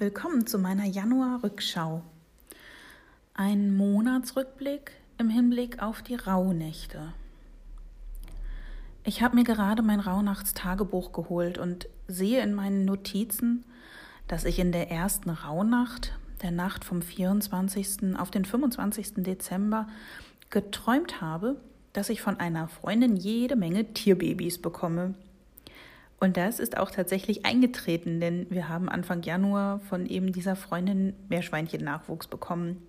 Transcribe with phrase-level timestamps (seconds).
[0.00, 2.02] willkommen zu meiner Januar-Rückschau.
[3.34, 7.12] Ein Monatsrückblick im Hinblick auf die Rauhnächte.
[9.04, 13.66] Ich habe mir gerade mein Rauhnachtstagebuch geholt und sehe in meinen Notizen,
[14.26, 18.16] dass ich in der ersten Rauhnacht, der Nacht vom 24.
[18.16, 19.16] auf den 25.
[19.16, 19.86] Dezember,
[20.48, 21.60] geträumt habe,
[21.92, 25.14] dass ich von einer Freundin jede Menge Tierbabys bekomme.
[26.20, 31.14] Und das ist auch tatsächlich eingetreten, denn wir haben Anfang Januar von eben dieser Freundin
[31.30, 32.82] Meerschweinchen-Nachwuchs bekommen.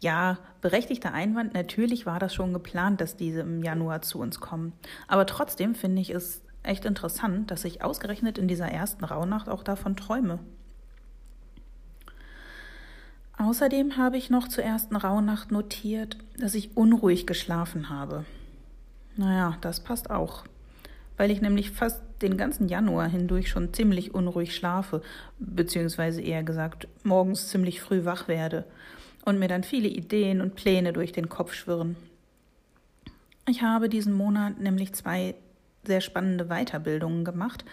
[0.00, 4.72] Ja, berechtigter Einwand, natürlich war das schon geplant, dass diese im Januar zu uns kommen.
[5.08, 9.64] Aber trotzdem finde ich es echt interessant, dass ich ausgerechnet in dieser ersten Rauhnacht auch
[9.64, 10.38] davon träume.
[13.36, 18.24] Außerdem habe ich noch zur ersten Rauhnacht notiert, dass ich unruhig geschlafen habe.
[19.16, 20.44] Naja, das passt auch
[21.16, 25.02] weil ich nämlich fast den ganzen Januar hindurch schon ziemlich unruhig schlafe,
[25.38, 28.64] beziehungsweise eher gesagt morgens ziemlich früh wach werde
[29.24, 31.96] und mir dann viele Ideen und Pläne durch den Kopf schwirren.
[33.48, 35.34] Ich habe diesen Monat nämlich zwei
[35.84, 37.64] sehr spannende Weiterbildungen gemacht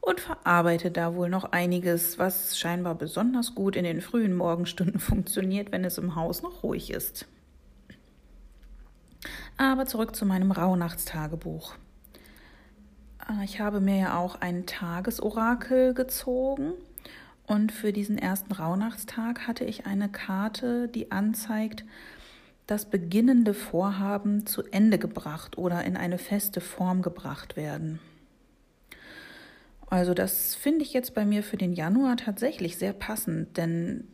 [0.00, 5.72] und verarbeite da wohl noch einiges, was scheinbar besonders gut in den frühen Morgenstunden funktioniert,
[5.72, 7.26] wenn es im Haus noch ruhig ist.
[9.56, 11.76] Aber zurück zu meinem Rauhnachtstagebuch.
[13.26, 16.74] Ah, ich habe mir ja auch ein Tagesorakel gezogen
[17.46, 21.84] und für diesen ersten Rauhnachtstag hatte ich eine Karte, die anzeigt,
[22.66, 27.98] das beginnende Vorhaben zu Ende gebracht oder in eine feste Form gebracht werden.
[29.88, 34.06] Also das finde ich jetzt bei mir für den Januar tatsächlich sehr passend, denn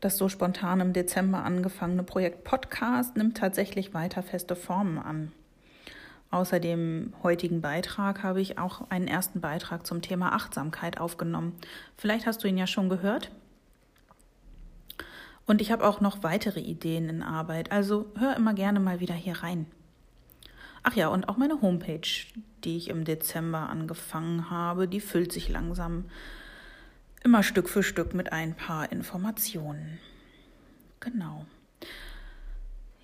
[0.00, 5.32] das so spontan im Dezember angefangene Projekt Podcast nimmt tatsächlich weiter feste Formen an.
[6.30, 11.54] Außer dem heutigen Beitrag habe ich auch einen ersten Beitrag zum Thema Achtsamkeit aufgenommen.
[11.96, 13.30] Vielleicht hast du ihn ja schon gehört.
[15.46, 19.14] Und ich habe auch noch weitere Ideen in Arbeit, also hör immer gerne mal wieder
[19.14, 19.64] hier rein.
[20.82, 22.08] Ach ja, und auch meine Homepage,
[22.64, 26.04] die ich im Dezember angefangen habe, die füllt sich langsam
[27.24, 29.98] immer Stück für Stück mit ein paar Informationen.
[31.00, 31.46] Genau.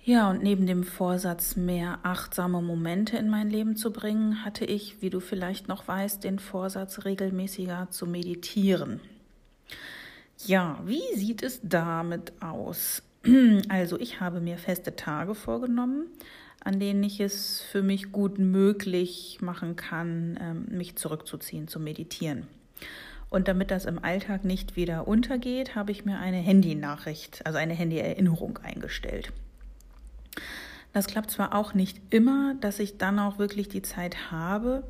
[0.07, 5.01] Ja, und neben dem Vorsatz, mehr achtsame Momente in mein Leben zu bringen, hatte ich,
[5.01, 8.99] wie du vielleicht noch weißt, den Vorsatz, regelmäßiger zu meditieren.
[10.45, 13.01] Ja, wie sieht es damit aus?
[13.67, 16.05] Also, ich habe mir feste Tage vorgenommen,
[16.63, 22.45] an denen ich es für mich gut möglich machen kann, ähm, mich zurückzuziehen, zu meditieren.
[23.31, 27.73] Und damit das im Alltag nicht wieder untergeht, habe ich mir eine Handynachricht, also eine
[27.73, 29.33] Handyerinnerung eingestellt.
[30.95, 34.81] Das klappt zwar auch nicht immer, dass ich dann auch wirklich die Zeit habe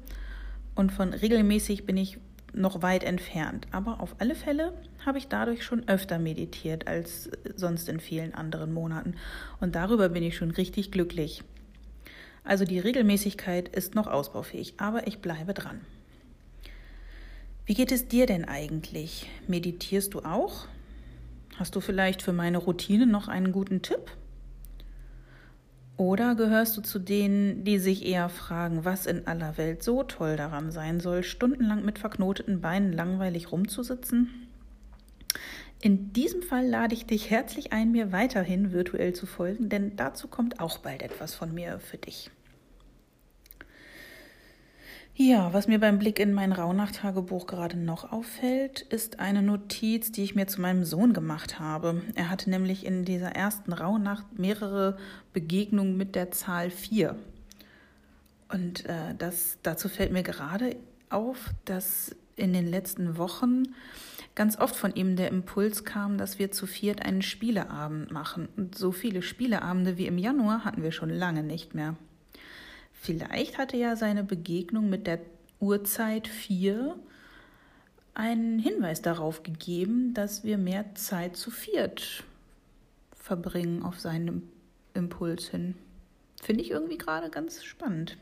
[0.75, 2.19] und von regelmäßig bin ich
[2.53, 4.73] noch weit entfernt, aber auf alle Fälle
[5.03, 9.15] habe ich dadurch schon öfter meditiert als sonst in vielen anderen Monaten
[9.59, 11.41] und darüber bin ich schon richtig glücklich.
[12.43, 15.81] Also die Regelmäßigkeit ist noch ausbaufähig, aber ich bleibe dran.
[17.65, 19.27] Wie geht es dir denn eigentlich?
[19.47, 20.67] Meditierst du auch?
[21.57, 24.11] Hast du vielleicht für meine Routine noch einen guten Tipp?
[25.97, 30.35] Oder gehörst du zu denen, die sich eher fragen, was in aller Welt so toll
[30.35, 34.47] daran sein soll, stundenlang mit verknoteten Beinen langweilig rumzusitzen?
[35.81, 40.27] In diesem Fall lade ich dich herzlich ein, mir weiterhin virtuell zu folgen, denn dazu
[40.27, 42.29] kommt auch bald etwas von mir für dich.
[45.17, 50.23] Ja, was mir beim Blick in mein Rauhnacht-Tagebuch gerade noch auffällt, ist eine Notiz, die
[50.23, 52.01] ich mir zu meinem Sohn gemacht habe.
[52.15, 54.97] Er hatte nämlich in dieser ersten Rauhnacht mehrere
[55.31, 57.15] Begegnungen mit der Zahl 4.
[58.49, 60.75] Und äh, das, dazu fällt mir gerade
[61.09, 63.73] auf, dass in den letzten Wochen
[64.35, 68.49] ganz oft von ihm der Impuls kam, dass wir zu viert einen Spieleabend machen.
[68.57, 71.95] Und so viele Spieleabende wie im Januar hatten wir schon lange nicht mehr.
[73.05, 75.19] Vielleicht hatte ja seine Begegnung mit der
[75.59, 76.95] Uhrzeit 4
[78.15, 82.23] einen Hinweis darauf gegeben, dass wir mehr Zeit zu viert
[83.13, 84.41] verbringen auf seinem
[84.95, 85.75] Impuls hin.
[86.41, 88.17] Finde ich irgendwie gerade ganz spannend.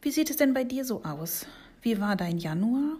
[0.00, 1.44] Wie sieht es denn bei dir so aus?
[1.82, 2.96] Wie war dein Januar?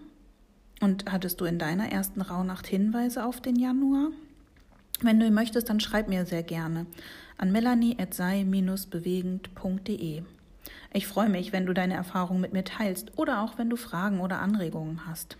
[0.80, 4.10] Und hattest du in deiner ersten Rauhnacht Hinweise auf den Januar?
[5.00, 6.86] Wenn du möchtest, dann schreib mir sehr gerne
[7.36, 10.22] an melanie.sei-bewegend.de.
[10.92, 14.18] Ich freue mich, wenn du deine Erfahrungen mit mir teilst oder auch wenn du Fragen
[14.20, 15.36] oder Anregungen hast.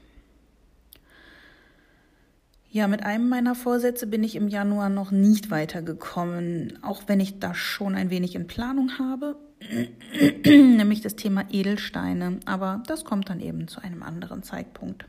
[2.70, 7.38] Ja, mit einem meiner Vorsätze bin ich im Januar noch nicht weitergekommen, auch wenn ich
[7.38, 9.36] das schon ein wenig in Planung habe,
[10.44, 15.06] nämlich das Thema Edelsteine, aber das kommt dann eben zu einem anderen Zeitpunkt.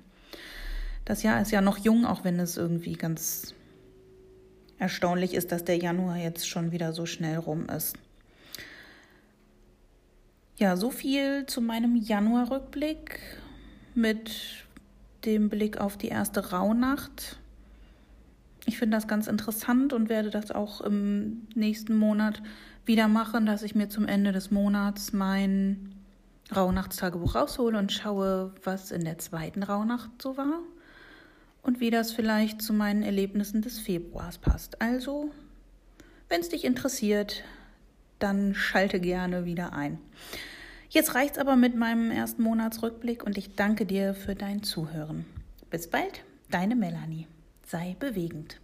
[1.04, 3.54] Das Jahr ist ja noch jung, auch wenn es irgendwie ganz
[4.80, 7.98] erstaunlich ist, dass der Januar jetzt schon wieder so schnell rum ist.
[10.58, 13.20] Ja, so viel zu meinem Januarrückblick
[13.94, 14.32] mit
[15.26, 17.38] dem Blick auf die erste Rauhnacht.
[18.66, 22.42] Ich finde das ganz interessant und werde das auch im nächsten Monat
[22.86, 25.96] wieder machen, dass ich mir zum Ende des Monats mein
[26.56, 30.60] Rauhnachtstagebuch raushole und schaue, was in der zweiten Rauhnacht so war
[31.62, 34.82] und wie das vielleicht zu meinen Erlebnissen des Februars passt.
[34.82, 35.32] Also,
[36.28, 37.44] wenn es dich interessiert,
[38.20, 40.00] dann schalte gerne wieder ein.
[40.90, 45.26] Jetzt reicht's aber mit meinem ersten Monatsrückblick und ich danke dir für dein Zuhören.
[45.70, 47.28] Bis bald, deine Melanie.
[47.66, 48.60] Sei bewegend.